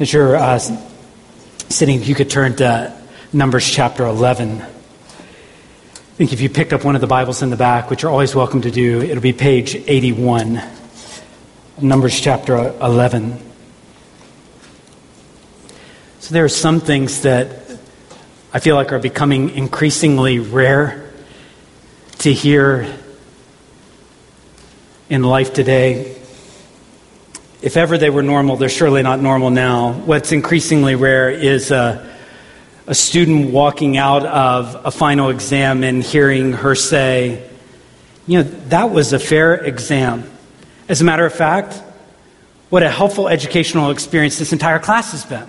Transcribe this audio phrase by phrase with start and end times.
[0.00, 0.60] As you're uh,
[1.70, 2.96] sitting, you could turn to
[3.32, 4.62] Numbers chapter 11.
[4.62, 4.64] I
[6.14, 8.32] think if you picked up one of the Bibles in the back, which you're always
[8.32, 10.62] welcome to do, it'll be page 81,
[11.82, 13.40] Numbers chapter 11.
[16.20, 17.68] So there are some things that
[18.54, 21.12] I feel like are becoming increasingly rare
[22.18, 22.86] to hear
[25.10, 26.17] in life today
[27.60, 29.92] if ever they were normal, they're surely not normal now.
[29.92, 32.08] What's increasingly rare is a,
[32.86, 37.48] a student walking out of a final exam and hearing her say,
[38.26, 40.30] You know, that was a fair exam.
[40.88, 41.82] As a matter of fact,
[42.70, 45.48] what a helpful educational experience this entire class has been.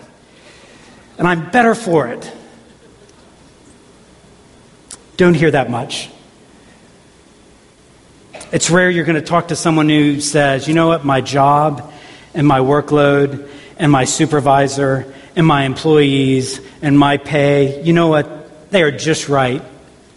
[1.17, 2.31] And I'm better for it.
[5.17, 6.09] Don't hear that much.
[8.51, 11.93] It's rare you're going to talk to someone who says, you know what, my job
[12.33, 18.71] and my workload and my supervisor and my employees and my pay, you know what?
[18.71, 19.63] They are just right.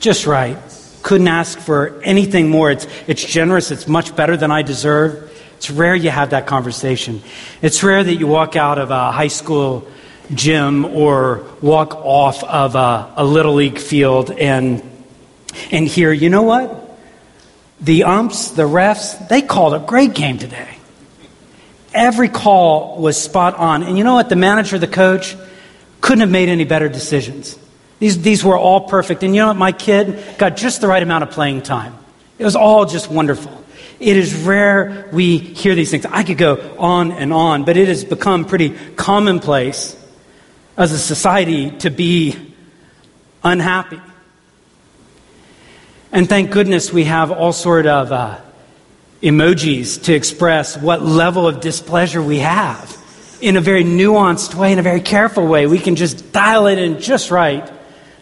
[0.00, 0.58] Just right.
[1.02, 2.70] Couldn't ask for anything more.
[2.70, 3.70] It's, it's generous.
[3.70, 5.30] It's much better than I deserve.
[5.56, 7.22] It's rare you have that conversation.
[7.62, 9.86] It's rare that you walk out of a high school
[10.34, 14.82] gym or walk off of a, a little league field and,
[15.70, 16.98] and hear, you know what?
[17.80, 20.78] The umps, the refs, they called a great game today.
[21.94, 23.82] Every call was spot on.
[23.82, 24.28] And you know what?
[24.28, 25.36] The manager, the coach,
[26.00, 27.58] couldn't have made any better decisions.
[27.98, 29.22] These, these were all perfect.
[29.22, 29.56] And you know what?
[29.56, 31.96] My kid got just the right amount of playing time.
[32.38, 33.62] It was all just wonderful.
[34.00, 36.04] It is rare we hear these things.
[36.06, 39.96] I could go on and on, but it has become pretty commonplace
[40.76, 42.36] as a society to be
[43.44, 44.00] unhappy.
[46.10, 48.40] And thank goodness we have all sort of uh,
[49.23, 52.98] emojis to express what level of displeasure we have
[53.41, 55.67] in a very nuanced way, in a very careful way.
[55.67, 57.70] We can just dial it in just right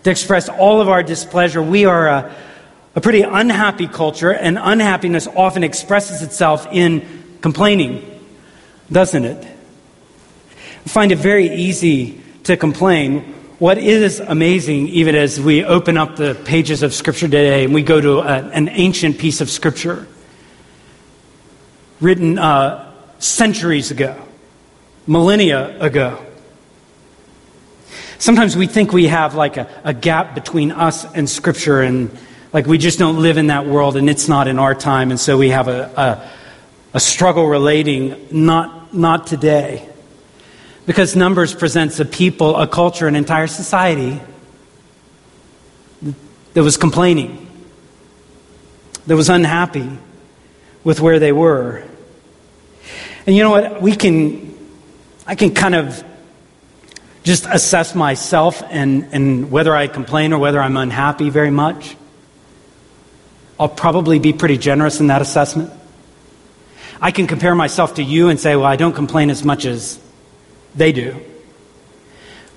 [0.05, 1.62] to express all of our displeasure.
[1.62, 2.37] We are a,
[2.95, 8.05] a pretty unhappy culture, and unhappiness often expresses itself in complaining,
[8.91, 9.44] doesn't it?
[9.44, 13.34] I find it very easy to complain.
[13.59, 17.83] What is amazing, even as we open up the pages of Scripture today and we
[17.83, 20.06] go to a, an ancient piece of Scripture,
[22.00, 24.16] written uh, centuries ago,
[25.06, 26.25] millennia ago.
[28.19, 32.10] Sometimes we think we have like a, a gap between us and Scripture, and
[32.53, 35.19] like we just don't live in that world, and it's not in our time, and
[35.19, 36.31] so we have a, a,
[36.94, 39.89] a struggle relating, not, not today.
[40.87, 44.21] Because Numbers presents a people, a culture, an entire society
[46.55, 47.47] that was complaining,
[49.06, 49.89] that was unhappy
[50.83, 51.84] with where they were.
[53.26, 53.82] And you know what?
[53.82, 54.56] We can,
[55.26, 56.04] I can kind of
[57.22, 61.97] just assess myself and, and whether I complain or whether I'm unhappy very much.
[63.59, 65.70] I'll probably be pretty generous in that assessment.
[67.00, 69.98] I can compare myself to you and say, well, I don't complain as much as
[70.75, 71.16] they do.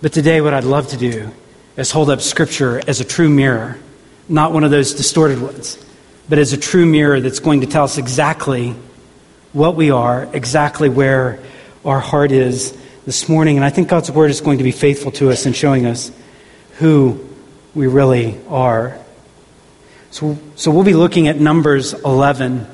[0.02, 1.32] But today, what I'd love to do
[1.78, 3.78] is hold up Scripture as a true mirror,
[4.28, 5.78] not one of those distorted ones,
[6.30, 8.76] but as a true mirror that's going to tell us exactly
[9.54, 11.40] what we are, exactly where
[11.86, 12.76] our heart is
[13.06, 13.56] this morning.
[13.56, 16.12] And I think God's Word is going to be faithful to us in showing us
[16.80, 17.30] who
[17.76, 18.98] we really are.
[20.10, 22.68] So, so we'll be looking at Numbers 11.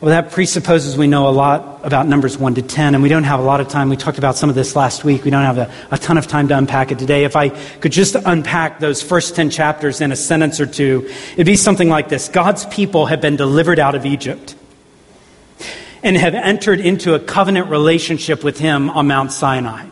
[0.00, 3.24] Well, that presupposes we know a lot about Numbers 1 to 10, and we don't
[3.24, 3.88] have a lot of time.
[3.88, 5.24] We talked about some of this last week.
[5.24, 7.24] We don't have a, a ton of time to unpack it today.
[7.24, 11.46] If I could just unpack those first 10 chapters in a sentence or two, it'd
[11.46, 14.55] be something like this God's people have been delivered out of Egypt
[16.02, 19.86] and have entered into a covenant relationship with Him on Mount Sinai.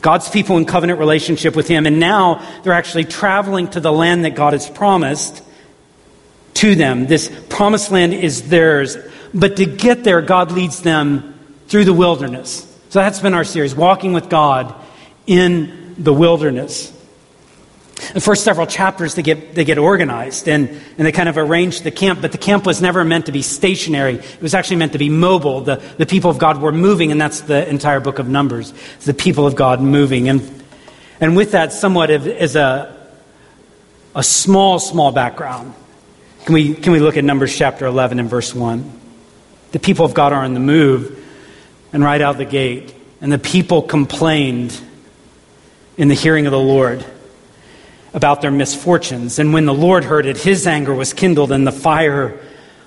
[0.00, 4.24] God's people in covenant relationship with Him, and now they're actually traveling to the land
[4.24, 5.42] that God has promised
[6.54, 7.06] to them.
[7.06, 8.96] This promised land is theirs,
[9.34, 11.34] but to get there, God leads them
[11.68, 12.64] through the wilderness.
[12.90, 14.74] So that's been our series, Walking with God
[15.26, 16.92] in the Wilderness.
[18.14, 21.82] The first several chapters, they get, they get organized and, and they kind of arrange
[21.82, 24.14] the camp, but the camp was never meant to be stationary.
[24.14, 25.62] It was actually meant to be mobile.
[25.62, 28.72] The, the people of God were moving, and that's the entire book of Numbers.
[28.96, 30.28] It's the people of God moving.
[30.28, 30.64] And,
[31.20, 32.96] and with that, somewhat as a,
[34.14, 35.74] a small, small background,
[36.44, 38.92] can we, can we look at Numbers chapter 11 and verse 1?
[39.72, 41.16] The people of God are on the move,
[41.92, 44.80] and right out the gate, and the people complained
[45.96, 47.04] in the hearing of the Lord
[48.14, 49.38] about their misfortunes.
[49.38, 52.38] And when the Lord heard it, his anger was kindled, and the fire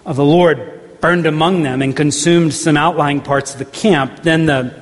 [0.05, 4.23] of the Lord burned among them and consumed some outlying parts of the camp.
[4.23, 4.81] Then the,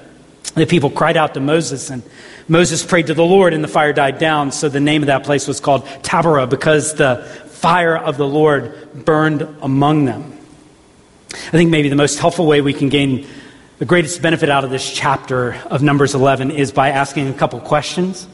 [0.55, 2.03] The people cried out to Moses, and
[2.47, 4.51] Moses prayed to the Lord, and the fire died down.
[4.51, 9.05] So the name of that place was called Taberah, because the fire of the Lord
[9.05, 10.37] burned among them.
[11.33, 13.27] I think maybe the most helpful way we can gain
[13.77, 17.59] the greatest benefit out of this chapter of Numbers 11 is by asking a couple
[17.61, 18.27] questions.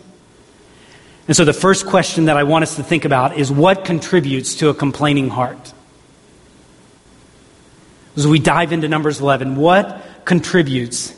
[1.28, 4.56] And so the first question that I want us to think about is what contributes
[4.56, 5.74] to a complaining heart?
[8.16, 11.14] As we dive into Numbers 11, what contributes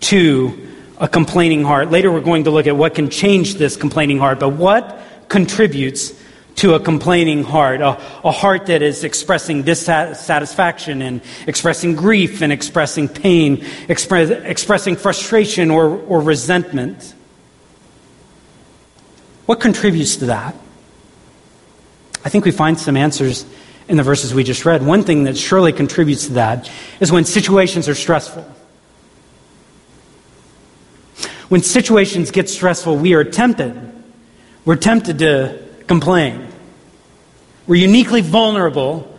[0.00, 0.68] to
[0.98, 1.90] a complaining heart?
[1.90, 4.98] Later, we're going to look at what can change this complaining heart, but what
[5.28, 6.12] contributes
[6.56, 7.90] to a complaining heart, a,
[8.24, 15.70] a, heart that is expressing dissatisfaction and expressing grief and expressing pain, express, expressing frustration
[15.70, 17.13] or, or resentment.
[19.46, 20.54] What contributes to that?
[22.24, 23.44] I think we find some answers
[23.88, 24.84] in the verses we just read.
[24.84, 26.70] One thing that surely contributes to that
[27.00, 28.50] is when situations are stressful.
[31.48, 33.92] When situations get stressful, we are tempted.
[34.64, 36.48] We're tempted to complain.
[37.66, 39.18] We're uniquely vulnerable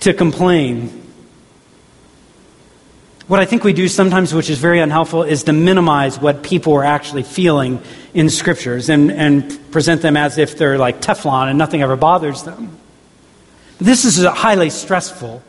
[0.00, 1.01] to complain.
[3.32, 6.74] What I think we do sometimes, which is very unhelpful, is to minimize what people
[6.74, 7.80] are actually feeling
[8.12, 12.42] in scriptures and, and present them as if they're like Teflon and nothing ever bothers
[12.42, 12.76] them.
[13.78, 15.42] This is a highly stressful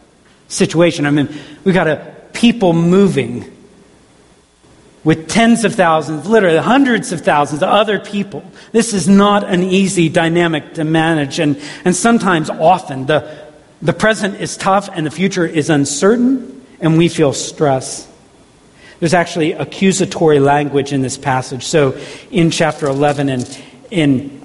[0.47, 1.06] situation.
[1.06, 1.27] I mean,
[1.65, 3.53] we've got a people moving
[5.03, 8.50] with tens of thousands, literally hundreds of thousands of other people.
[8.71, 11.38] This is not an easy dynamic to manage.
[11.38, 13.45] And, and sometimes, often, the,
[13.81, 18.07] the present is tough and the future is uncertain, and we feel stress.
[18.99, 21.63] There's actually accusatory language in this passage.
[21.63, 21.99] So
[22.31, 24.41] in chapter 11 and in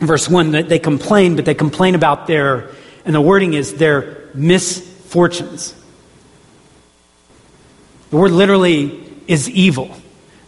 [0.00, 2.70] verse 1, they complain, but they complain about their,
[3.04, 5.74] and the wording is their misfortunes.
[8.10, 9.94] The word literally is evil.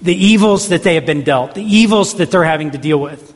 [0.00, 3.32] The evils that they have been dealt, the evils that they're having to deal with.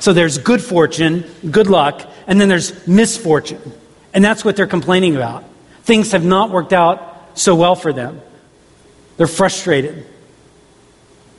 [0.00, 3.72] So there's good fortune, good luck, and then there's misfortune.
[4.12, 5.44] And that's what they're complaining about.
[5.84, 8.20] Things have not worked out so well for them.
[9.16, 10.06] They're frustrated.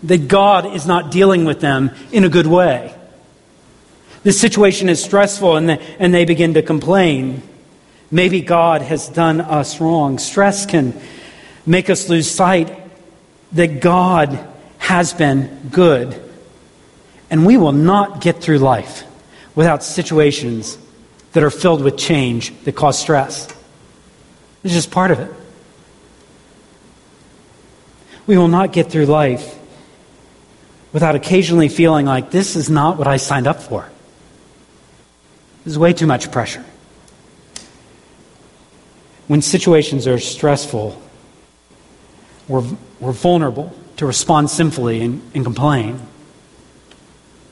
[0.04, 2.94] That God is not dealing with them in a good way.
[4.24, 7.42] This situation is stressful, and and they begin to complain.
[8.12, 10.19] Maybe God has done us wrong.
[10.19, 11.00] Stress can
[11.66, 12.72] make us lose sight
[13.54, 14.48] that God
[14.78, 16.22] has been good.
[17.30, 19.04] And we will not get through life
[19.56, 20.78] without situations
[21.31, 23.48] that are filled with change that cause stress.
[24.63, 25.31] It's just part of it.
[28.25, 29.60] We will not get through life
[30.94, 33.90] without occasionally feeling like this is not what I signed up for.
[35.66, 36.64] This is way too much pressure.
[39.28, 41.02] When situations are stressful,
[42.48, 42.64] we're,
[43.00, 46.00] we're vulnerable to respond sinfully and, and complain.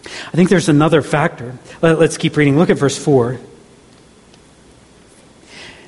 [0.06, 1.58] I think there's another factor.
[1.82, 2.58] Let, us keep reading.
[2.58, 3.40] Look at verse 4.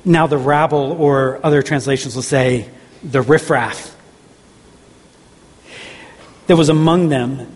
[0.06, 2.70] Now, the rabble, or other translations will say,
[3.04, 3.93] the riffraff
[6.48, 7.56] that was among them,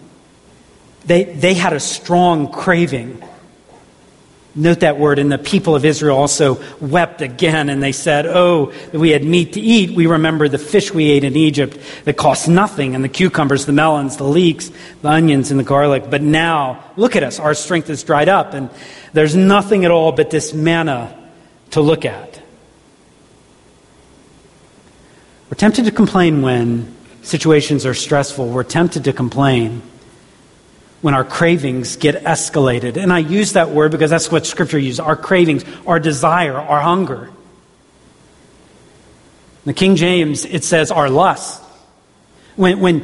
[1.05, 3.21] they, they had a strong craving
[4.57, 5.19] Note that word.
[5.19, 9.53] And the people of Israel also wept again, and they said, Oh, we had meat
[9.53, 9.91] to eat.
[9.91, 13.71] We remember the fish we ate in Egypt that cost nothing, and the cucumbers, the
[13.71, 14.71] melons, the leeks,
[15.03, 16.09] the onions, and the garlic.
[16.09, 17.39] But now, look at us.
[17.39, 18.71] Our strength is dried up, and
[19.13, 21.15] there's nothing at all but this manna
[21.71, 22.41] to look at.
[25.51, 26.95] We're tempted to complain when
[27.27, 28.47] situations are stressful.
[28.47, 29.81] We're tempted to complain
[31.01, 32.97] when our cravings get escalated.
[32.97, 36.79] And I use that word because that's what Scripture uses our cravings, our desire, our
[36.79, 37.25] hunger.
[37.25, 37.33] In
[39.65, 41.61] the King James, it says our lust.
[42.55, 43.01] When, when,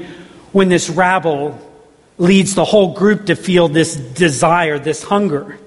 [0.54, 1.60] when this rabble
[2.18, 5.60] leads the whole group to feel this desire, this hunger.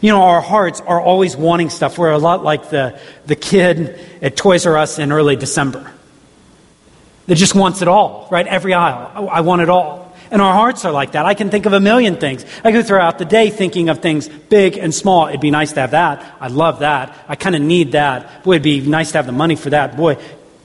[0.00, 1.98] You know, our hearts are always wanting stuff.
[1.98, 5.92] We're a lot like the, the kid at Toys R Us in early December
[7.26, 8.46] that just wants it all, right?
[8.46, 9.10] Every aisle.
[9.14, 10.02] I, I want it all.
[10.30, 11.26] And our hearts are like that.
[11.26, 12.44] I can think of a million things.
[12.64, 15.26] I go throughout the day thinking of things big and small.
[15.26, 16.24] It'd be nice to have that.
[16.40, 17.14] I love that.
[17.28, 18.42] I kind of need that.
[18.42, 19.94] Boy, it'd be nice to have the money for that.
[19.94, 20.16] Boy,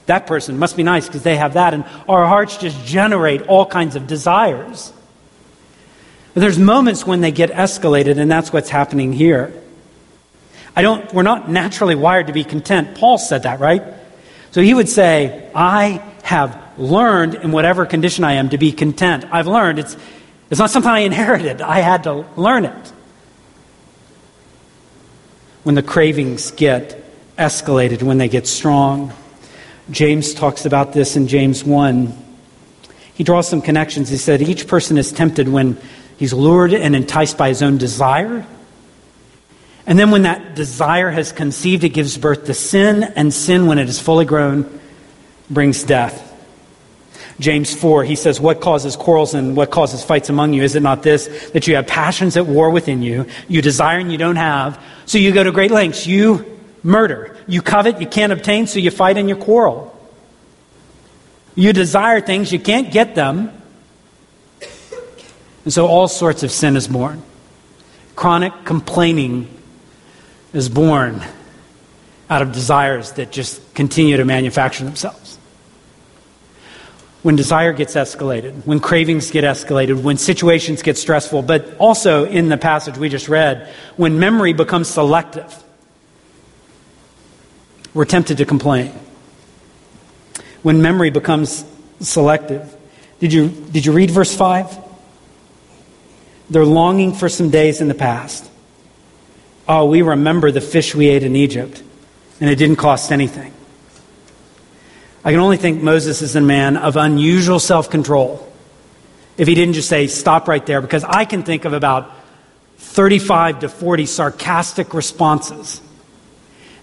[0.06, 1.74] that person must be nice because they have that.
[1.74, 4.90] And our hearts just generate all kinds of desires.
[6.32, 9.52] But there's moments when they get escalated, and that's what's happening here.
[10.74, 12.96] I don't, we're not naturally wired to be content.
[12.96, 13.82] Paul said that, right?
[14.52, 19.24] So he would say, I have learned in whatever condition I am to be content.
[19.32, 19.78] I've learned.
[19.78, 19.96] It's,
[20.50, 22.92] it's not something I inherited, I had to learn it.
[25.62, 27.02] When the cravings get
[27.38, 29.14] escalated, when they get strong.
[29.90, 32.12] James talks about this in James 1.
[33.14, 34.10] He draws some connections.
[34.10, 35.78] He said, Each person is tempted when
[36.18, 38.44] he's lured and enticed by his own desire.
[39.86, 43.78] And then when that desire has conceived, it gives birth to sin, and sin, when
[43.78, 44.78] it is fully grown,
[45.50, 46.24] brings death.
[47.40, 50.62] James 4, he says, What causes quarrels and what causes fights among you?
[50.62, 53.26] Is it not this, that you have passions at war within you?
[53.46, 56.06] You desire and you don't have, so you go to great lengths.
[56.06, 57.36] You murder.
[57.46, 59.94] You covet, you can't obtain, so you fight and you quarrel.
[61.54, 63.52] You desire things, you can't get them.
[65.64, 67.22] And so all sorts of sin is born.
[68.16, 69.48] Chronic complaining
[70.52, 71.22] is born
[72.30, 75.37] out of desires that just continue to manufacture themselves.
[77.28, 82.48] When desire gets escalated, when cravings get escalated, when situations get stressful, but also in
[82.48, 83.68] the passage we just read,
[83.98, 85.62] when memory becomes selective
[87.92, 88.98] we're tempted to complain.
[90.62, 91.66] When memory becomes
[92.00, 92.74] selective.
[93.20, 94.78] Did you, did you read verse 5?
[96.48, 98.50] They're longing for some days in the past.
[99.68, 101.82] Oh, we remember the fish we ate in Egypt,
[102.40, 103.52] and it didn't cost anything.
[105.28, 108.50] I can only think Moses is a man of unusual self control
[109.36, 112.10] if he didn't just say, stop right there, because I can think of about
[112.78, 115.82] 35 to 40 sarcastic responses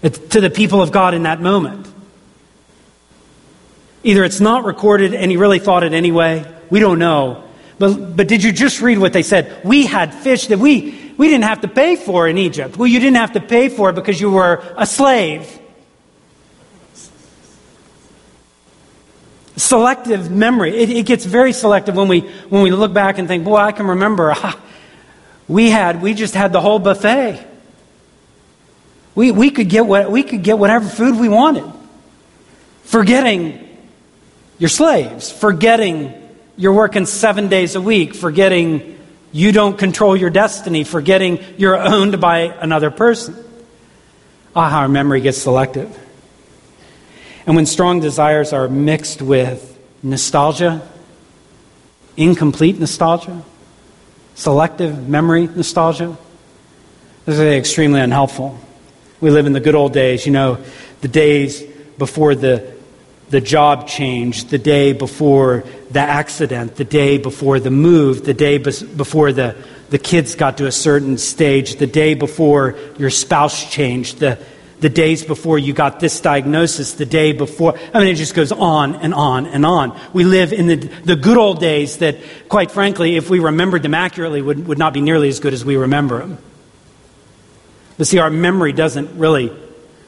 [0.03, 1.91] to the people of God in that moment.
[4.03, 6.45] Either it's not recorded and he really thought it anyway.
[6.69, 7.45] We don't know.
[7.79, 9.65] But, but did you just read what they said?
[9.65, 12.77] We had fish that we, we didn't have to pay for in Egypt.
[12.77, 15.61] Well, you didn't have to pay for it because you were a slave.
[19.57, 20.75] Selective memory.
[20.75, 23.71] It, it gets very selective when we, when we look back and think, boy, I
[23.71, 24.31] can remember.
[24.35, 24.59] Ah,
[25.47, 27.45] we had, we just had the whole buffet.
[29.15, 31.71] We, we, could get what, we could get whatever food we wanted.
[32.83, 33.65] Forgetting
[34.57, 36.13] your slaves, forgetting
[36.57, 38.99] you're working seven days a week, forgetting
[39.31, 43.35] you don't control your destiny, forgetting you're owned by another person.
[44.55, 46.04] Ah, our memory gets selective.
[47.45, 50.87] And when strong desires are mixed with nostalgia,
[52.17, 53.43] incomplete nostalgia,
[54.33, 56.17] selective memory nostalgia,
[57.25, 58.59] this is extremely unhelpful.
[59.21, 60.63] We live in the good old days, you know,
[61.01, 61.61] the days
[61.97, 62.73] before the,
[63.29, 68.57] the job change, the day before the accident, the day before the move, the day
[68.57, 69.55] before the,
[69.91, 74.39] the kids got to a certain stage, the day before your spouse changed, the,
[74.85, 77.75] the days before you got this diagnosis, the day before.
[77.91, 79.99] I mean, it just goes on and on and on.
[80.13, 82.17] We live in the, the good old days that,
[82.49, 85.65] quite frankly, if we remembered them accurately, would, would not be nearly as good as
[85.65, 86.37] we remember them.
[87.97, 89.51] But see, our memory doesn't really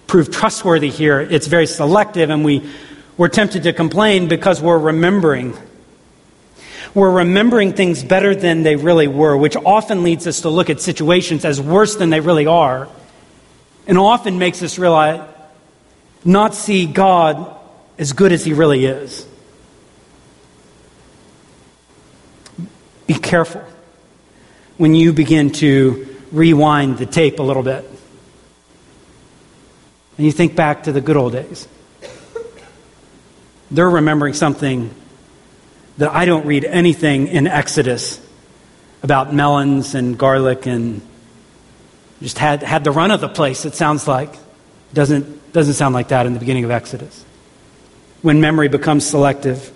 [0.06, 1.22] prove trustworthy here.
[1.22, 2.70] It's very selective, and we,
[3.18, 5.58] we're tempted to complain because we're remembering.
[6.94, 10.82] We're remembering things better than they really were, which often leads us to look at
[10.82, 12.88] situations as worse than they really are,
[13.88, 15.28] and often makes us realize,
[16.24, 17.56] not see God
[17.98, 19.26] as good as He really is.
[23.08, 23.64] Be careful
[24.76, 27.90] when you begin to rewind the tape a little bit.
[30.18, 31.68] And you think back to the good old days.
[33.72, 34.94] They're remembering something
[35.98, 38.20] that I don't read anything in Exodus
[39.04, 41.02] about melons and garlic and
[42.22, 44.34] just had, had the run of the place, it sounds like.
[44.94, 47.26] Doesn't, doesn't sound like that in the beginning of Exodus.
[48.22, 49.72] When memory becomes selective.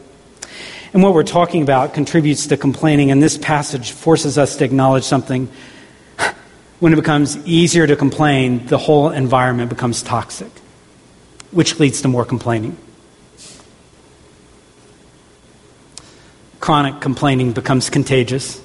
[0.93, 5.03] And what we're talking about contributes to complaining, and this passage forces us to acknowledge
[5.03, 5.49] something
[6.79, 10.51] when it becomes easier to complain, the whole environment becomes toxic,
[11.51, 12.77] which leads to more complaining.
[16.59, 18.61] Chronic complaining becomes contagious,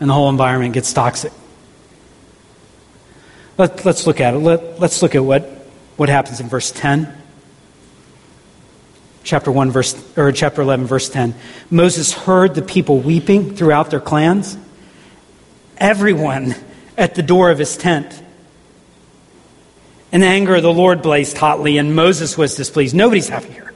[0.00, 1.32] and the whole environment gets toxic.
[3.58, 4.38] Let, us look at it.
[4.38, 5.42] Let, let's look at what,
[5.96, 7.14] what happens in verse 10
[9.24, 11.34] chapter 1 verse or chapter 11 verse 10
[11.70, 14.56] moses heard the people weeping throughout their clans
[15.78, 16.54] everyone
[16.96, 18.22] at the door of his tent.
[20.10, 22.94] And the anger of the Lord blazed hotly, and Moses was displeased.
[22.94, 23.72] Nobody's happy here.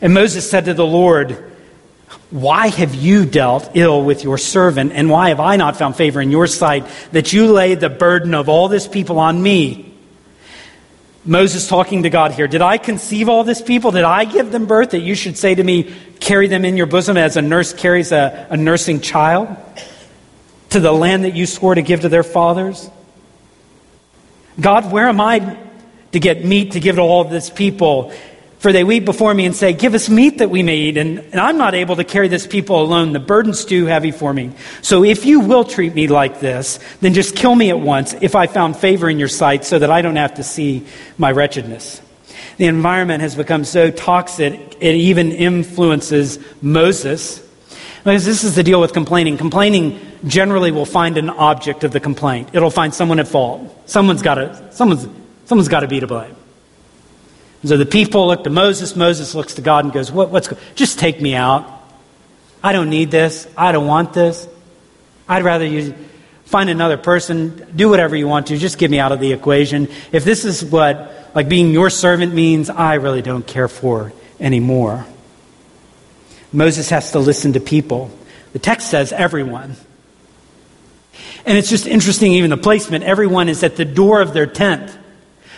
[0.00, 1.55] And Moses said to the Lord,
[2.30, 6.20] Why have you dealt ill with your servant, and why have I not found favor
[6.20, 9.94] in your sight that you lay the burden of all this people on me?
[11.24, 12.46] Moses talking to God here.
[12.46, 13.90] Did I conceive all this people?
[13.90, 16.86] Did I give them birth that you should say to me, Carry them in your
[16.86, 19.48] bosom as a nurse carries a, a nursing child?
[20.70, 22.90] to the land that you swore to give to their fathers?
[24.60, 25.56] God, where am I
[26.12, 28.12] to get meat to give to all this people?
[28.58, 30.96] For they weep before me and say, Give us meat that we may eat.
[30.96, 33.12] And, and, I'm not able to carry this people alone.
[33.12, 34.52] The burden's too heavy for me.
[34.82, 38.34] So if you will treat me like this, then just kill me at once if
[38.34, 40.86] I found favor in your sight so that I don't have to see
[41.18, 42.00] my wretchedness.
[42.56, 47.42] The environment has become so toxic, it even influences Moses.
[48.04, 49.36] Because this is the deal with complaining.
[49.36, 52.50] Complaining generally will find an object of the complaint.
[52.52, 53.82] It'll find someone at fault.
[53.86, 55.08] Someone's got to, someone's,
[55.46, 56.35] someone's got to be to blame.
[57.64, 58.94] So the people look to Moses.
[58.94, 61.68] Moses looks to God and goes, what, what's, just take me out.
[62.62, 63.48] I don't need this.
[63.56, 64.46] I don't want this.
[65.28, 65.94] I'd rather you
[66.44, 69.88] find another person, do whatever you want to, just get me out of the equation.
[70.12, 75.04] If this is what like being your servant means, I really don't care for anymore.
[76.52, 78.10] Moses has to listen to people.
[78.52, 79.76] The text says everyone.
[81.44, 83.04] And it's just interesting, even the placement.
[83.04, 84.96] Everyone is at the door of their tent.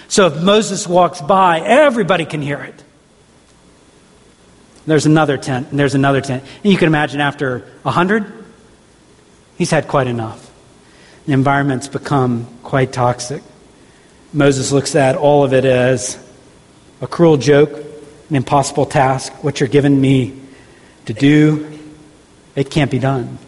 [0.08, 2.82] So if Moses walks by, everybody can hear it.
[4.86, 6.44] There's another tent, and there's another tent.
[6.64, 8.32] And you can imagine after a hundred,
[9.58, 10.50] he's had quite enough.
[11.26, 13.42] The environment's become quite toxic.
[14.32, 16.18] Moses looks at all of it as
[17.02, 17.70] a cruel joke,
[18.30, 19.32] an impossible task.
[19.44, 20.40] What you're giving me
[21.04, 21.78] to do,
[22.56, 23.38] it can't be done.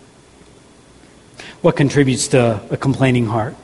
[1.62, 3.57] What contributes to a complaining heart?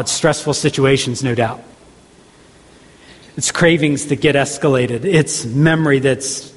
[0.00, 1.62] It's stressful situations, no doubt.
[3.36, 5.04] It's cravings that get escalated.
[5.04, 6.52] It's memory that's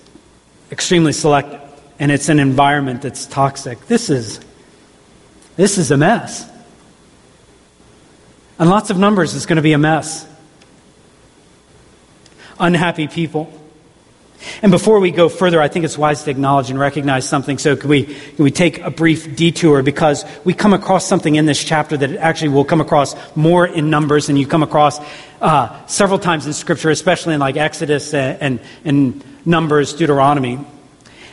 [0.71, 1.61] extremely selective.
[1.99, 3.87] And it's an environment that's toxic.
[3.87, 4.39] This is,
[5.55, 6.49] this is a mess.
[8.59, 10.27] And lots of numbers is going to be a mess.
[12.59, 13.51] Unhappy people.
[14.61, 17.57] And before we go further, I think it's wise to acknowledge and recognize something.
[17.57, 19.81] So, can we, can we take a brief detour?
[19.83, 23.89] Because we come across something in this chapter that actually will come across more in
[23.89, 24.99] Numbers than you come across
[25.41, 30.59] uh, several times in Scripture, especially in like Exodus and, and, and Numbers, Deuteronomy.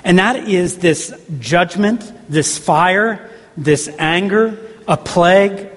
[0.04, 5.68] And that is this judgment, this fire, this anger, a plague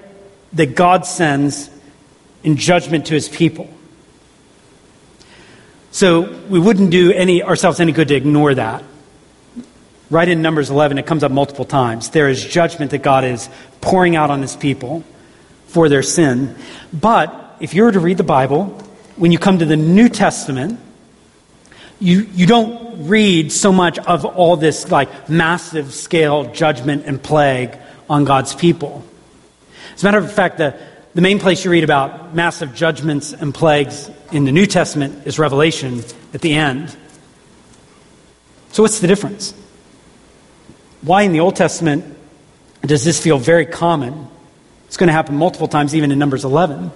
[0.54, 1.70] that God sends
[2.42, 3.70] in judgment to his people.
[5.96, 8.84] So we wouldn't do any, ourselves any good to ignore that.
[10.10, 12.10] Right in Numbers 11, it comes up multiple times.
[12.10, 13.48] There is judgment that God is
[13.80, 15.04] pouring out on his people
[15.68, 16.54] for their sin.
[16.92, 18.66] But if you were to read the Bible,
[19.16, 20.78] when you come to the New Testament,
[21.98, 27.74] you, you don't read so much of all this like massive scale judgment and plague
[28.10, 29.02] on God's people.
[29.94, 30.78] As a matter of fact, the,
[31.16, 35.38] the main place you read about massive judgments and plagues in the New Testament is
[35.38, 36.94] Revelation at the end.
[38.72, 39.54] So, what's the difference?
[41.00, 42.04] Why in the Old Testament
[42.82, 44.28] does this feel very common?
[44.88, 46.92] It's going to happen multiple times, even in Numbers 11.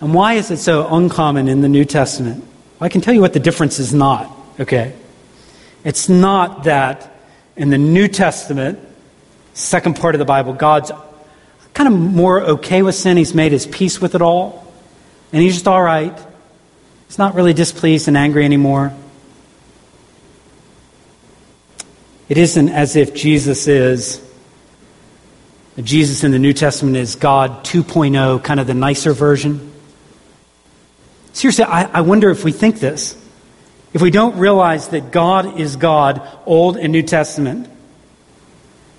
[0.00, 2.40] And why is it so uncommon in the New Testament?
[2.40, 4.92] Well, I can tell you what the difference is not, okay?
[5.84, 7.16] It's not that
[7.54, 8.80] in the New Testament,
[9.54, 10.90] second part of the Bible, God's
[11.78, 13.16] kind of more okay with sin.
[13.16, 14.66] He's made his peace with it all.
[15.32, 16.12] And he's just all right.
[17.06, 18.92] He's not really displeased and angry anymore.
[22.28, 24.20] It isn't as if Jesus is,
[25.80, 29.72] Jesus in the New Testament is God 2.0, kind of the nicer version.
[31.32, 33.16] Seriously, I, I wonder if we think this.
[33.92, 37.70] If we don't realize that God is God, Old and New Testament,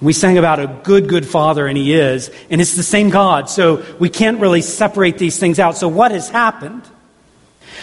[0.01, 3.49] we sang about a good, good father, and he is, and it's the same God,
[3.49, 5.75] so we can't really separate these things out.
[5.75, 6.83] So, what has happened?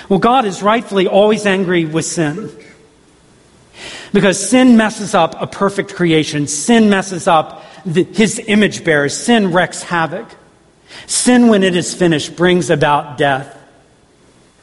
[0.08, 2.50] Well, God is rightfully always angry with sin.
[4.12, 9.52] Because sin messes up a perfect creation, sin messes up the, his image bearers, sin
[9.52, 10.26] wreaks havoc.
[11.06, 13.52] Sin, when it is finished, brings about death.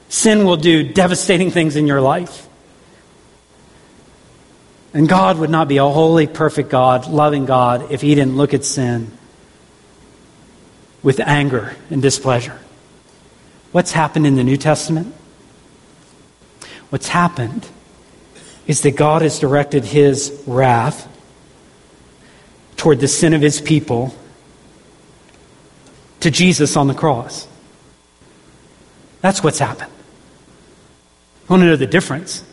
[0.09, 2.47] Sin will do devastating things in your life.
[4.93, 8.53] And God would not be a holy, perfect God, loving God, if He didn't look
[8.53, 9.11] at sin
[11.01, 12.59] with anger and displeasure.
[13.71, 15.13] What's happened in the New Testament?
[16.89, 17.67] What's happened
[18.67, 21.09] is that God has directed His wrath
[22.77, 24.15] toward the sin of His people
[26.19, 27.47] to Jesus on the cross.
[29.21, 29.91] That's what's happened.
[31.49, 32.43] I want to know the difference.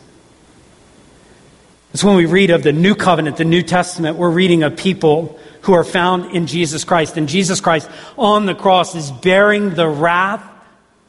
[1.93, 5.39] It's when we read of the new covenant, the New Testament, we're reading of people
[5.63, 7.17] who are found in Jesus Christ.
[7.17, 10.45] And Jesus Christ on the cross is bearing the wrath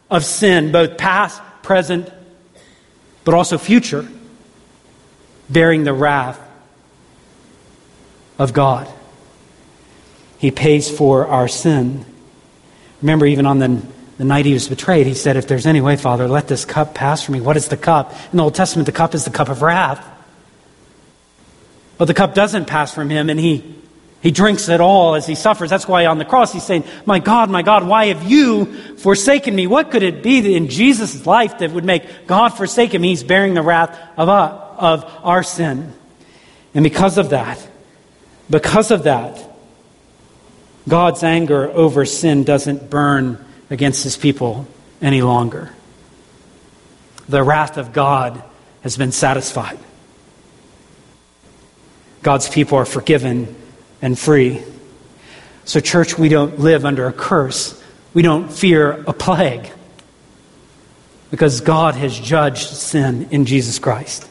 [0.10, 2.12] of sin, both past, present,
[3.24, 4.08] but also future,
[5.50, 6.39] bearing the wrath
[8.39, 8.91] of God.
[10.39, 12.04] He pays for our sin.
[13.04, 13.82] Remember, even on the,
[14.17, 16.96] the night he was betrayed, he said, If there's any way, Father, let this cup
[16.96, 17.41] pass from me.
[17.41, 18.12] What is the cup?
[18.32, 20.04] In the Old Testament, the cup is the cup of wrath.
[22.02, 23.64] But the cup doesn't pass from him, and he,
[24.24, 25.70] he drinks it all as he suffers.
[25.70, 29.54] That's why on the cross he's saying, My God, my God, why have you forsaken
[29.54, 29.68] me?
[29.68, 33.04] What could it be in Jesus' life that would make God forsake him?
[33.04, 35.94] He's bearing the wrath of, uh, of our sin.
[36.74, 37.68] And because of that,
[38.50, 39.40] because of that,
[40.90, 44.66] God's anger over sin doesn't burn against his people
[45.04, 45.72] any longer.
[47.30, 48.42] The wrath of God
[48.82, 49.78] has been satisfied.
[52.22, 53.56] God's people are forgiven
[54.02, 54.64] and free.
[55.66, 57.82] So, church, we don't live under a curse.
[58.14, 59.72] We don't fear a plague
[61.30, 64.28] because God has judged sin in Jesus Christ.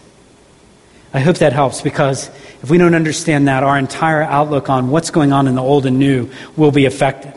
[1.13, 2.29] I hope that helps because
[2.63, 5.87] if we don't understand that, our entire outlook on what's going on in the old
[5.87, 7.35] and new will be affected.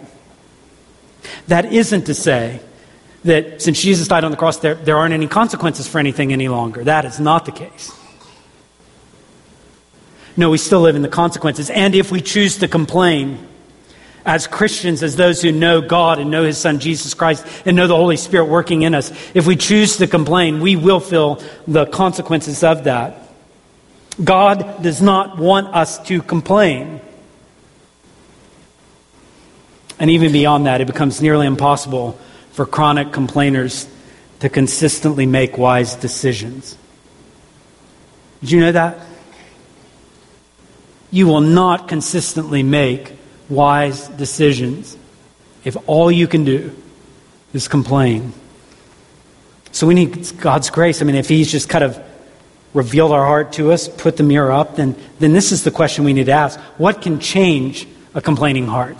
[1.48, 2.60] That isn't to say
[3.24, 6.50] that since Jesus died on the cross, there, there aren't any consequences for anything any
[6.50, 6.84] longer.
[6.84, 7.92] That is not the case.
[10.36, 11.70] No, we still live in the consequences.
[11.70, 13.48] And if we choose to complain,
[14.26, 17.88] as Christians, as those who know God and know His Son Jesus Christ and know
[17.88, 21.86] the Holy Spirit working in us, if we choose to complain, we will feel the
[21.86, 23.20] consequences of that.
[24.24, 27.02] God does not want us to complain.
[30.00, 32.18] And even beyond that, it becomes nearly impossible
[32.52, 33.88] for chronic complainers
[34.40, 36.78] to consistently make wise decisions.
[38.42, 39.00] Did you know that?
[41.14, 43.14] You will not consistently make
[43.48, 44.98] wise decisions
[45.64, 46.76] if all you can do
[47.54, 48.34] is complain.
[49.72, 51.04] So we need God's grace.
[51.04, 52.04] I mean, if He's just kind of
[52.74, 56.04] revealed our heart to us, put the mirror up, then, then this is the question
[56.04, 56.60] we need to ask.
[56.80, 58.98] What can change a complaining heart?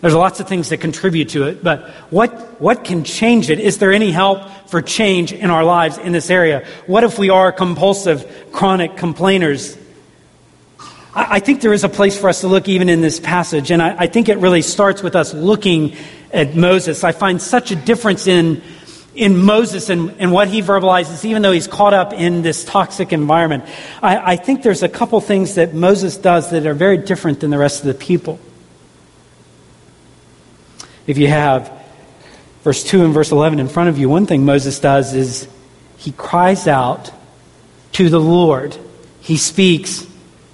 [0.00, 3.60] There's lots of things that contribute to it, but what, what can change it?
[3.60, 6.66] Is there any help for change in our lives in this area?
[6.86, 9.76] What if we are compulsive, chronic complainers?
[11.14, 13.82] I, think there is a place for us to look even in this passage, and
[13.82, 15.96] I, I think it really starts with us looking
[16.32, 17.02] at Moses.
[17.02, 18.62] I find such a difference in
[19.18, 23.12] in Moses and, and what he verbalizes, even though he's caught up in this toxic
[23.12, 23.64] environment,
[24.00, 27.50] I, I think there's a couple things that Moses does that are very different than
[27.50, 28.38] the rest of the people.
[31.08, 31.72] If you have
[32.62, 35.48] verse 2 and verse 11 in front of you, one thing Moses does is
[35.96, 37.10] he cries out
[37.92, 38.76] to the Lord.
[39.20, 40.06] He speaks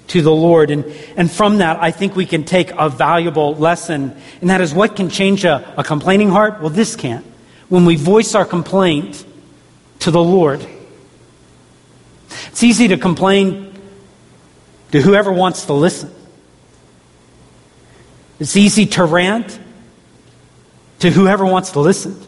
[0.07, 0.71] to the Lord.
[0.71, 0.85] And,
[1.17, 4.15] and from that, I think we can take a valuable lesson.
[4.41, 6.61] And that is what can change a, a complaining heart?
[6.61, 7.25] Well, this can't
[7.69, 9.25] when we voice our complaint
[9.99, 10.65] to the Lord.
[12.47, 13.73] It's easy to complain
[14.91, 16.13] to whoever wants to listen.
[18.39, 19.59] It's easy to rant
[20.99, 22.19] to whoever wants to listen.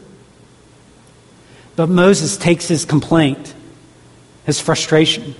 [1.75, 3.53] But Moses takes his complaint,
[4.45, 5.35] his frustration,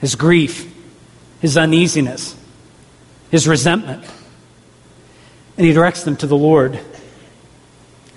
[0.00, 0.72] his grief,
[1.40, 2.36] his uneasiness,
[3.30, 4.04] his resentment,
[5.56, 6.74] and he directs them to the Lord.
[6.74, 6.84] It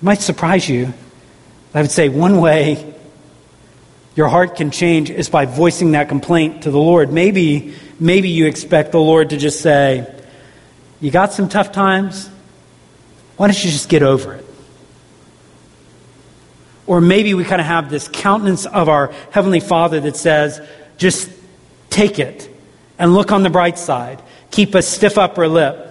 [0.02, 0.94] might surprise you.
[1.74, 2.96] I would say one way
[4.16, 7.12] your heart can change is by voicing that complaint to the Lord.
[7.12, 10.14] Maybe, maybe you expect the Lord to just say,
[11.00, 12.30] You got some tough times?
[13.38, 14.46] Why don't you just get over it?
[16.88, 20.60] Or maybe we kind of have this countenance of our Heavenly Father that says,
[20.98, 21.30] Just
[21.90, 22.50] take it
[23.00, 24.22] and look on the bright side.
[24.52, 25.88] Keep a stiff upper lip.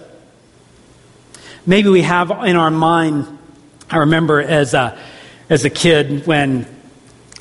[1.65, 3.39] Maybe we have in our mind
[3.91, 4.99] I remember as a,
[5.49, 6.67] as a kid when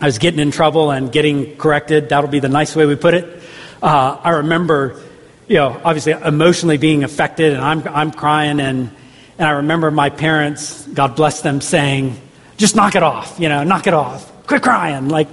[0.00, 2.08] I was getting in trouble and getting corrected.
[2.08, 3.42] That'll be the nice way we put it.
[3.82, 4.98] Uh, I remember,
[5.46, 8.90] you know, obviously emotionally being affected, and I'm, I'm crying, and,
[9.36, 12.18] and I remember my parents, God bless them, saying,
[12.56, 14.46] just knock it off, you know, knock it off.
[14.46, 15.08] Quit crying.
[15.08, 15.28] Like,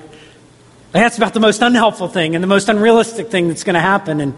[1.02, 4.22] that's about the most unhelpful thing and the most unrealistic thing that's going to happen.
[4.22, 4.34] And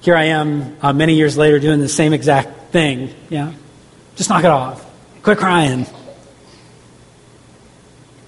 [0.00, 3.12] here I am uh, many years later doing the same exact thing.
[3.28, 3.52] Yeah.
[4.14, 4.84] Just knock it off.
[5.22, 5.84] Quit crying.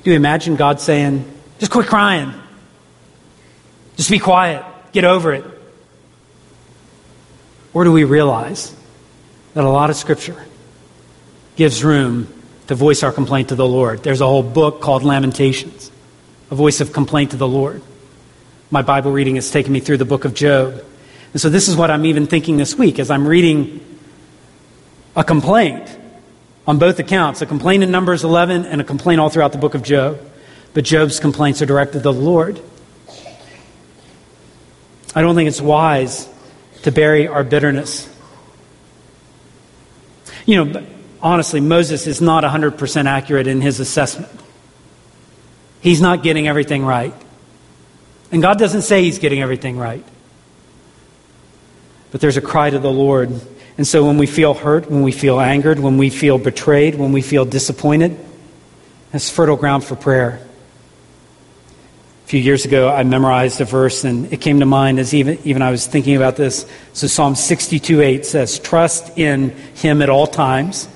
[0.03, 1.25] Do you imagine God saying,
[1.59, 2.33] just quit crying?
[3.97, 4.65] Just be quiet.
[4.93, 5.45] Get over it.
[7.75, 8.75] Or do we realize
[9.55, 10.45] that a lot of Scripture
[11.57, 12.27] gives room
[12.69, 14.03] to voice our complaint to the Lord?
[14.03, 15.91] There's a whole book called Lamentations,
[16.51, 17.83] a voice of complaint to the Lord.
[18.71, 20.85] My Bible reading has taken me through the book of Job.
[21.33, 23.85] And so this is what I'm even thinking this week as I'm reading
[25.17, 25.97] a complaint
[26.67, 29.75] on both accounts a complaint in Numbers 11 and a complaint all throughout the book
[29.75, 30.21] of Job.
[30.75, 32.61] But Job's complaints are directed to the Lord.
[35.15, 36.29] I don't think it's wise
[36.83, 38.09] to bury our bitterness.
[40.45, 40.87] You know,
[41.21, 44.31] honestly, Moses is not 100% accurate in his assessment.
[45.81, 47.15] He's not getting everything right.
[48.31, 50.05] And God doesn't say he's getting everything right.
[52.11, 53.31] But there's a cry to the Lord.
[53.77, 57.13] And so when we feel hurt, when we feel angered, when we feel betrayed, when
[57.13, 58.19] we feel disappointed,
[59.13, 60.45] that's fertile ground for prayer.
[62.25, 65.39] A few years ago, I memorized a verse, and it came to mind as even,
[65.45, 66.67] even I was thinking about this.
[66.93, 70.89] So Psalm 62 8 says, Trust in him at all times,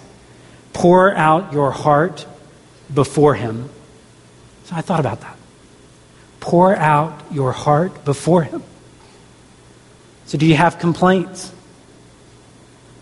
[0.75, 2.27] pour out your heart
[2.93, 3.71] before him.
[4.73, 5.37] So I thought about that.
[6.41, 8.63] Pour out your heart before him.
[10.25, 11.53] So, do you have complaints?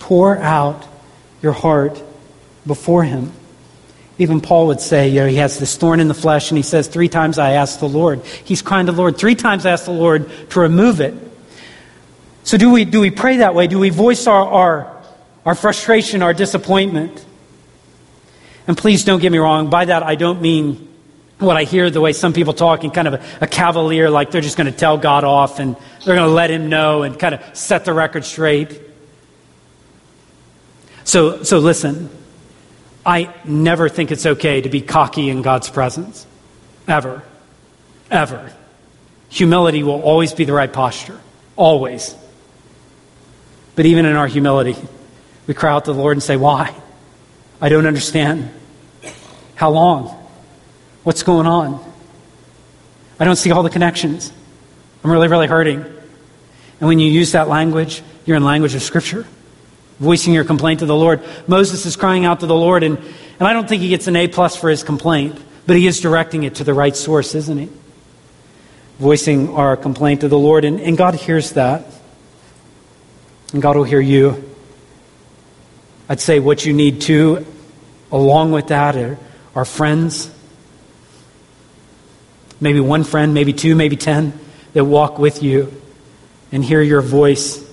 [0.00, 0.84] Pour out
[1.42, 2.02] your heart
[2.66, 3.32] before him.
[4.18, 6.62] Even Paul would say, you know, he has this thorn in the flesh, and he
[6.62, 8.24] says, Three times I asked the Lord.
[8.44, 9.16] He's crying to the Lord.
[9.16, 11.14] Three times I asked the Lord to remove it.
[12.42, 13.68] So, do we, do we pray that way?
[13.68, 15.02] Do we voice our, our,
[15.46, 17.24] our frustration, our disappointment?
[18.66, 19.70] And please don't get me wrong.
[19.70, 20.89] By that, I don't mean
[21.40, 24.30] what I hear the way some people talk in kind of a, a cavalier, like
[24.30, 25.74] they're just going to tell God off and
[26.04, 28.80] they're going to let him know and kind of set the record straight.
[31.04, 32.10] So, so listen.
[33.04, 36.26] I never think it's okay to be cocky in God's presence.
[36.86, 37.22] Ever.
[38.10, 38.52] Ever.
[39.30, 41.18] Humility will always be the right posture.
[41.56, 42.14] Always.
[43.74, 44.76] But even in our humility,
[45.46, 46.74] we cry out to the Lord and say, Why?
[47.60, 48.50] I don't understand.
[49.54, 50.19] How long?
[51.02, 51.84] What's going on?
[53.18, 54.32] I don't see all the connections.
[55.02, 55.80] I'm really, really hurting.
[55.80, 59.26] And when you use that language, you're in language of Scripture
[60.00, 61.22] voicing your complaint to the Lord.
[61.46, 64.16] Moses is crying out to the Lord, and, and I don't think he gets an
[64.16, 67.58] A plus for his complaint, but he is directing it to the right source, isn't
[67.58, 67.68] he?
[68.98, 71.84] Voicing our complaint to the Lord, and, and God hears that.
[73.52, 74.50] And God will hear you.
[76.08, 77.46] I'd say what you need too,
[78.10, 79.18] along with that, are,
[79.54, 80.30] are friends.
[82.60, 84.38] Maybe one friend, maybe two, maybe ten,
[84.74, 85.72] that walk with you
[86.52, 87.66] and hear your voice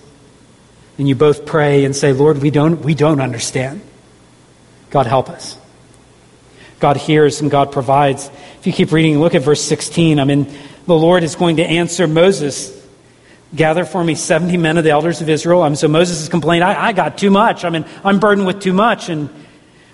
[0.98, 3.82] and you both pray and say, Lord, we don't, we don't understand.
[4.90, 5.58] God, help us.
[6.80, 8.30] God hears and God provides.
[8.60, 10.20] If you keep reading, look at verse 16.
[10.20, 10.52] I mean,
[10.86, 12.74] the Lord is going to answer Moses.
[13.56, 15.62] Gather for me 70 men of the elders of Israel.
[15.64, 17.64] I mean, so Moses has complained, I, I got too much.
[17.64, 19.10] I mean, I'm burdened with too much.
[19.10, 19.30] And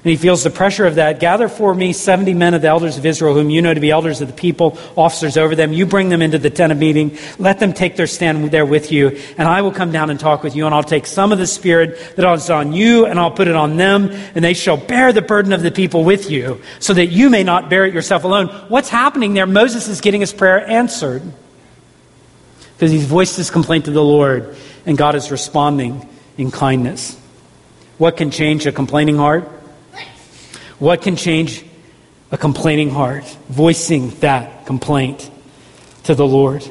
[0.03, 1.21] and he feels the pressure of that.
[1.21, 3.89] Gather for me 70 men of the elders of Israel, whom you know to be
[3.89, 5.71] elders of the people, officers over them.
[5.71, 7.17] You bring them into the tent of meeting.
[7.39, 9.17] Let them take their stand there with you.
[9.37, 10.65] And I will come down and talk with you.
[10.65, 13.55] And I'll take some of the spirit that is on you and I'll put it
[13.55, 14.09] on them.
[14.35, 17.43] And they shall bear the burden of the people with you so that you may
[17.43, 18.47] not bear it yourself alone.
[18.67, 19.47] What's happening there?
[19.47, 21.23] Moses is getting his prayer answered
[22.73, 27.17] because he's voiced his complaint to the Lord and God is responding in kindness.
[27.97, 29.49] What can change a complaining heart?
[30.83, 31.63] What can change
[32.29, 33.23] a complaining heart?
[33.47, 35.31] Voicing that complaint
[36.03, 36.61] to the Lord.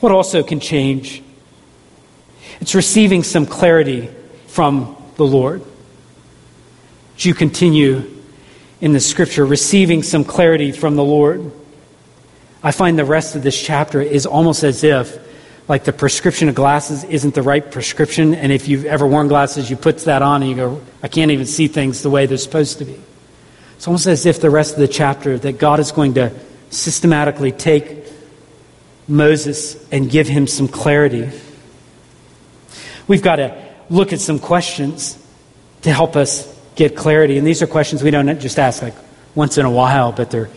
[0.00, 1.22] What also can change?
[2.60, 4.10] It's receiving some clarity
[4.48, 5.62] from the Lord.
[7.18, 8.20] As you continue
[8.80, 11.52] in the scripture, receiving some clarity from the Lord.
[12.64, 15.16] I find the rest of this chapter is almost as if
[15.68, 18.34] like the prescription of glasses isn't the right prescription.
[18.34, 21.30] And if you've ever worn glasses, you put that on and you go, I can't
[21.30, 23.00] even see things the way they're supposed to be.
[23.76, 26.32] It's almost as if the rest of the chapter that God is going to
[26.70, 28.04] systematically take
[29.08, 31.30] Moses and give him some clarity.
[33.08, 35.18] We've got to look at some questions
[35.82, 37.38] to help us get clarity.
[37.38, 38.94] And these are questions we don't just ask like
[39.34, 40.50] once in a while, but they're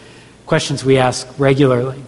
[0.45, 2.01] questions we ask regularly.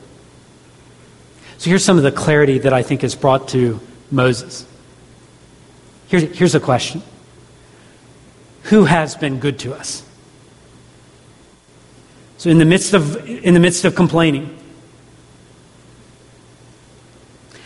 [1.62, 4.66] So here's some of the clarity that I think is brought to Moses.
[6.08, 7.04] Here's, here's a question
[8.64, 10.04] Who has been good to us?
[12.40, 14.58] So in the midst of, in the midst of complaining,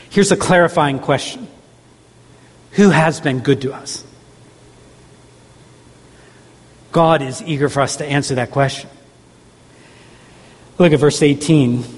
[0.10, 1.48] here's a clarifying question
[2.72, 4.04] Who has been good to us?
[6.92, 8.90] God is eager for us to answer that question.
[10.80, 11.95] Look at verse 18.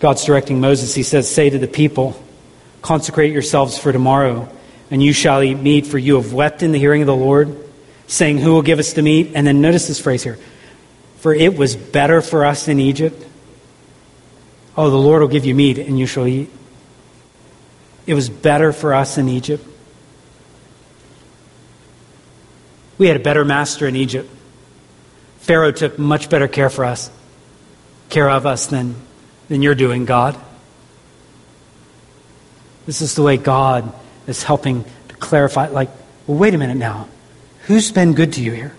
[0.00, 0.94] God's directing Moses.
[0.94, 2.20] He says, Say to the people,
[2.82, 4.48] Consecrate yourselves for tomorrow,
[4.90, 7.56] and you shall eat meat, for you have wept in the hearing of the Lord,
[8.06, 9.32] saying, Who will give us the meat?
[9.34, 10.38] And then notice this phrase here
[11.18, 13.24] For it was better for us in Egypt.
[14.76, 16.50] Oh, the Lord will give you meat, and you shall eat.
[18.06, 19.66] It was better for us in Egypt.
[22.96, 24.30] We had a better master in Egypt.
[25.40, 27.10] Pharaoh took much better care for us,
[28.08, 28.94] care of us than
[29.48, 30.38] than you're doing, God.
[32.86, 33.92] This is the way God
[34.26, 35.90] is helping to clarify, like,
[36.26, 37.08] well, wait a minute now.
[37.66, 38.74] Who's been good to you here?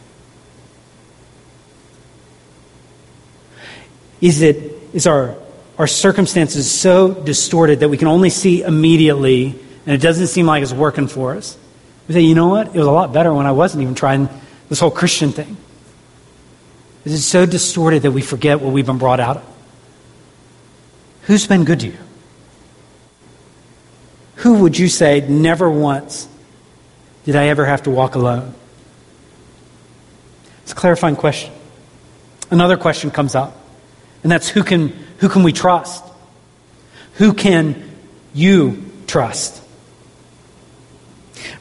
[4.21, 5.35] Is it is our
[5.77, 10.61] our circumstances so distorted that we can only see immediately and it doesn't seem like
[10.61, 11.57] it's working for us?
[12.07, 12.67] We say, you know what?
[12.67, 14.27] It was a lot better when I wasn't even trying
[14.67, 15.55] this whole Christian thing.
[17.05, 19.48] Is it so distorted that we forget what we've been brought out of?
[21.29, 21.97] Who's been good to you?
[24.37, 26.27] Who would you say never once
[27.23, 28.55] did I ever have to walk alone?
[30.63, 31.53] It's a clarifying question.
[32.49, 33.55] Another question comes up,
[34.23, 34.87] and that's who can,
[35.19, 36.03] who can we trust?
[37.17, 37.91] Who can
[38.33, 39.61] you trust?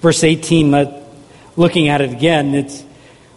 [0.01, 1.03] Verse 18, let,
[1.57, 2.83] looking at it again, it's,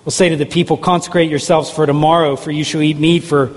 [0.05, 3.51] we'll say to the people, Consecrate yourselves for tomorrow, for you shall eat meat, for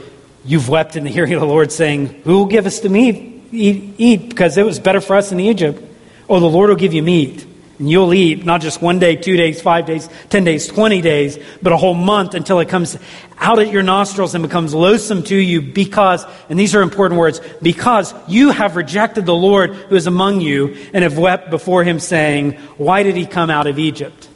[0.44, 3.42] you've wept in the hearing of the Lord, saying, Who will give us to meat?
[3.52, 5.83] Eat, eat, because it was better for us in Egypt.
[6.28, 7.46] Oh, the Lord will give you meat.
[7.78, 11.38] And you'll eat not just one day, two days, five days, ten days, twenty days,
[11.61, 12.96] but a whole month until it comes
[13.38, 17.40] out at your nostrils and becomes loathsome to you because, and these are important words,
[17.61, 21.98] because you have rejected the Lord who is among you and have wept before him
[21.98, 24.28] saying, why did he come out of Egypt?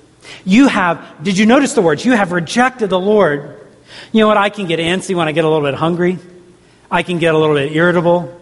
[0.44, 2.04] You have, did you notice the words?
[2.04, 3.57] You have rejected the Lord.
[4.12, 4.36] You know what?
[4.36, 6.18] I can get antsy when I get a little bit hungry.
[6.90, 8.34] I can get a little bit irritable.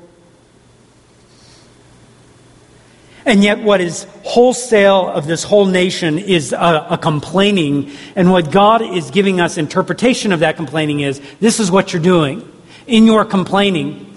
[3.26, 7.90] And yet, what is wholesale of this whole nation is a, a, complaining.
[8.14, 12.00] And what God is giving us interpretation of that complaining is this is what you're
[12.00, 12.48] doing.
[12.86, 14.16] In your complaining,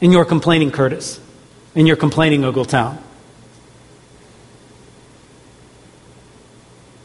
[0.00, 1.20] in your complaining, Curtis,
[1.74, 2.96] in your complaining, Ogletown.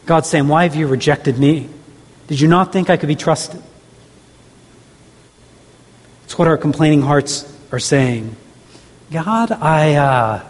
[0.05, 1.67] God's saying, Why have you rejected me?
[2.33, 3.61] Did you not think I could be trusted?
[6.23, 8.35] It's what our complaining hearts are saying.
[9.11, 10.47] God, I, uh,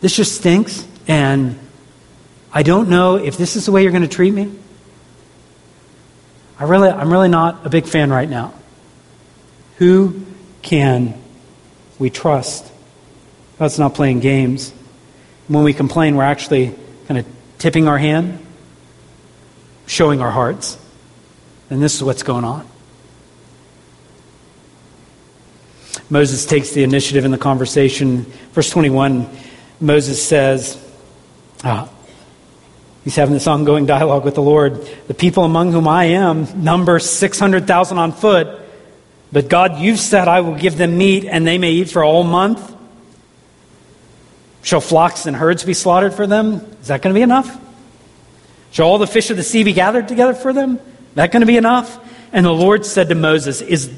[0.00, 1.56] this just stinks, and
[2.52, 4.52] I don't know if this is the way you're going to treat me.
[6.58, 8.54] I really, I'm really not a big fan right now.
[9.76, 10.26] Who
[10.62, 11.14] can
[12.00, 12.68] we trust?
[13.60, 14.72] God's not playing games.
[15.46, 16.74] When we complain, we're actually
[17.06, 17.26] kind of
[17.58, 18.43] tipping our hand,
[19.86, 20.78] showing our hearts.
[21.70, 22.66] And this is what's going on.
[26.10, 28.24] Moses takes the initiative in the conversation.
[28.52, 29.28] Verse 21,
[29.80, 30.80] Moses says,
[31.64, 31.88] ah,
[33.04, 34.82] He's having this ongoing dialogue with the Lord.
[35.08, 38.62] The people among whom I am number 600,000 on foot.
[39.30, 42.06] But God, you've said I will give them meat and they may eat for a
[42.06, 42.74] whole month.
[44.62, 46.54] Shall flocks and herds be slaughtered for them?
[46.80, 47.60] Is that going to be enough?
[48.74, 50.80] Shall all the fish of the sea be gathered together for them?
[51.14, 51.96] That going to be enough?
[52.32, 53.88] And the Lord said to Moses, Is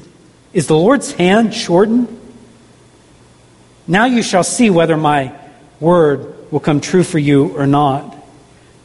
[0.53, 2.07] is the Lord's hand shortened?
[3.87, 5.33] Now you shall see whether my
[5.79, 8.15] word will come true for you or not.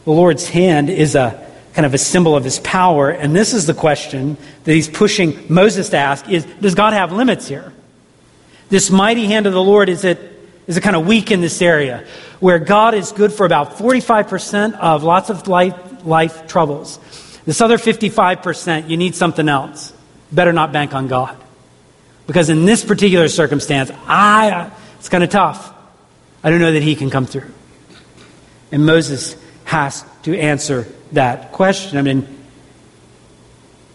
[0.07, 3.67] The Lord's hand is a kind of a symbol of his power, and this is
[3.67, 7.71] the question that he's pushing Moses to ask is does God have limits here?
[8.71, 10.32] This mighty hand of the Lord is it
[10.77, 12.05] is kind of weak in this area
[12.41, 16.99] where God is good for about 45% of lots of life, life troubles.
[17.45, 19.93] This other 55%, you need something else.
[20.31, 21.37] Better not bank on God.
[22.27, 25.73] Because in this particular circumstance, I, it's kind of tough.
[26.43, 27.51] I don't know that he can come through.
[28.71, 31.99] And Moses has to answer that question.
[31.99, 32.27] I mean,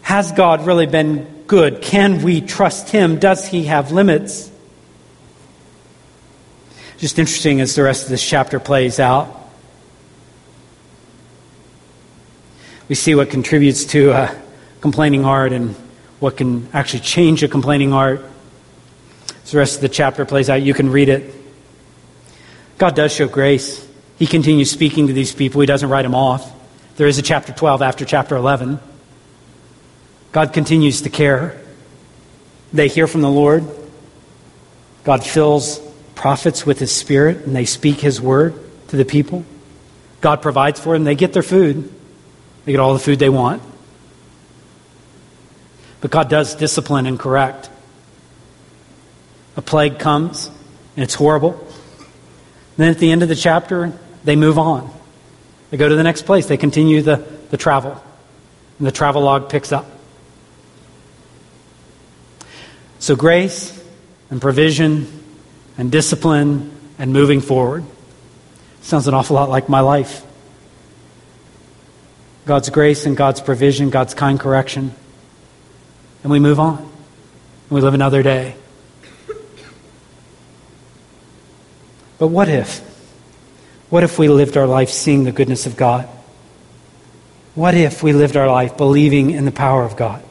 [0.02, 1.82] has God really been good?
[1.82, 3.18] Can we trust him?
[3.18, 4.50] Does he have limits?
[6.98, 9.32] Just interesting as the rest of this chapter plays out.
[12.88, 14.42] We see what contributes to a
[14.80, 15.76] complaining heart and
[16.18, 18.24] what can actually change a complaining heart.
[19.44, 21.32] As the rest of the chapter plays out, you can read it.
[22.78, 23.86] God does show grace.
[24.18, 26.52] He continues speaking to these people, He doesn't write them off.
[26.96, 28.80] There is a chapter 12 after chapter 11.
[30.32, 31.60] God continues to care.
[32.72, 33.64] They hear from the Lord.
[35.04, 35.80] God fills
[36.18, 38.54] prophets with His Spirit, and they speak His word
[38.88, 39.44] to the people.
[40.20, 41.04] God provides for them.
[41.04, 41.92] They get their food,
[42.64, 43.62] they get all the food they want.
[46.00, 47.70] But God does discipline and correct.
[49.56, 50.48] A plague comes,
[50.96, 51.54] and it's horrible.
[51.58, 53.92] And then at the end of the chapter,
[54.24, 54.92] they move on.
[55.70, 56.46] They go to the next place.
[56.46, 57.16] They continue the,
[57.50, 58.02] the travel.
[58.78, 59.86] And the travel log picks up.
[63.00, 63.84] So, grace
[64.30, 65.18] and provision
[65.78, 67.84] and discipline and moving forward
[68.82, 70.22] sounds an awful lot like my life.
[72.44, 74.94] God's grace and God's provision, God's kind correction
[76.22, 76.78] and we move on.
[76.78, 78.54] And we live another day.
[82.18, 82.80] But what if?
[83.90, 86.08] What if we lived our life seeing the goodness of God?
[87.54, 90.22] What if we lived our life believing in the power of God?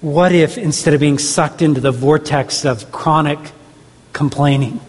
[0.00, 3.38] What if instead of being sucked into the vortex of chronic
[4.12, 4.80] complaining,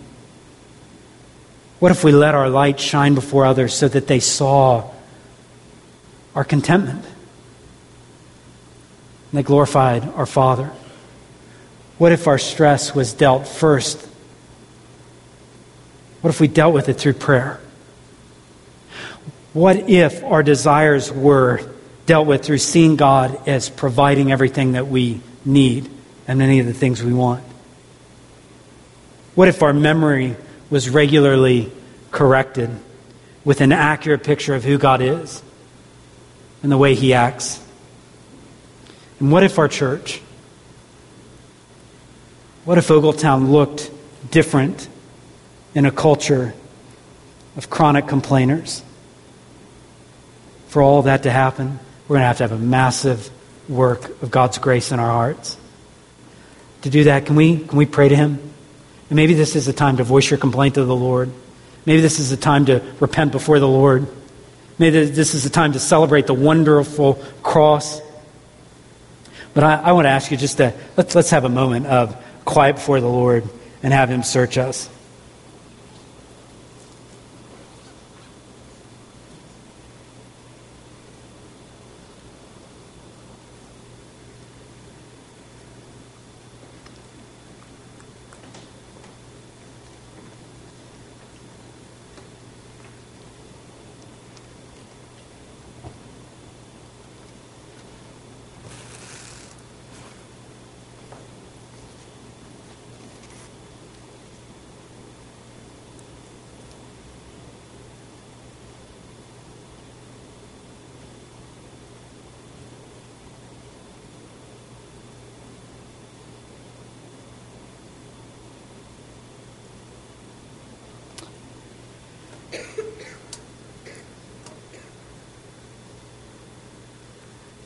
[1.80, 4.90] what if we let our light shine before others so that they saw
[6.36, 7.06] our contentment?
[9.32, 10.72] And they glorified our Father.
[11.98, 14.06] What if our stress was dealt first?
[16.22, 17.62] What if we dealt with it through prayer?
[19.54, 21.62] What if our desires were
[22.06, 25.90] dealt with through seeing God as providing everything that we need
[26.28, 27.44] and many of the things we want?
[29.40, 30.36] What if our memory
[30.70, 31.72] was regularly
[32.12, 32.72] corrected
[33.46, 35.42] with an accurate picture of who God is
[36.62, 37.66] and the way He acts?
[39.18, 40.22] And what if our church,
[42.66, 43.90] what if Ogletown looked
[44.30, 44.90] different
[45.74, 46.54] in a culture
[47.56, 48.84] of chronic complainers?
[50.68, 51.80] For all that to happen,
[52.10, 53.30] we're going to have to have a massive
[53.70, 55.56] work of God's grace in our hearts.
[56.82, 58.49] To do that, can we, can we pray to Him?
[59.10, 61.32] And maybe this is a time to voice your complaint to the Lord.
[61.86, 64.08] Maybe this is a time to repent before the Lord.
[64.78, 68.02] Maybe this is a time to celebrate the wonderful cross
[69.54, 72.16] but I, I want to ask you just to let's, let's have a moment of
[72.46, 73.48] quiet before the Lord
[73.84, 74.90] and have Him search us.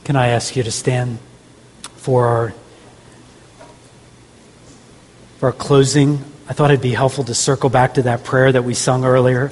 [0.04, 1.18] Can I ask you to stand
[1.96, 2.54] for our
[5.38, 6.24] for our closing?
[6.50, 9.52] I thought it'd be helpful to circle back to that prayer that we sung earlier,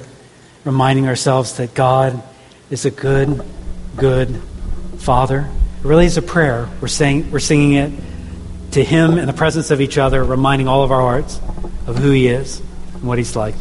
[0.66, 2.22] reminding ourselves that God
[2.68, 3.42] is a good,
[3.96, 4.42] good
[4.98, 5.48] Father.
[5.78, 6.68] It really is a prayer.
[6.82, 7.92] We're saying we're singing it
[8.72, 11.40] to Him in the presence of each other, reminding all of our hearts
[11.86, 12.60] of who He is
[12.92, 13.54] and what He's like.